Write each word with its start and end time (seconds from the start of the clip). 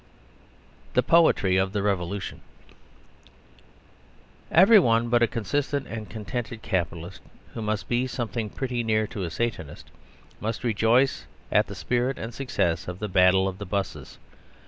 THE 0.95 1.03
POETRY 1.03 1.57
OF 1.57 1.73
THE 1.73 1.83
REVOLUTION 1.83 2.41
Everyone 4.49 5.09
but 5.09 5.21
a 5.21 5.27
consistent 5.27 5.85
and 5.85 6.09
contented 6.09 6.63
capitalist, 6.63 7.21
who 7.53 7.61
must 7.61 7.87
be 7.87 8.07
something 8.07 8.49
pretty 8.49 8.83
near 8.83 9.05
to 9.05 9.21
a 9.25 9.29
Satanist, 9.29 9.91
must 10.39 10.63
rejoice 10.63 11.27
at 11.51 11.67
the 11.67 11.75
spirit 11.75 12.17
and 12.17 12.33
success 12.33 12.87
of 12.87 12.97
the 12.97 13.09
Battle 13.09 13.47
of 13.47 13.59
the 13.59 13.65
Buses. 13.67 14.17